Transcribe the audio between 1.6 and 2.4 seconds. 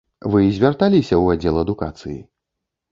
адукацыі?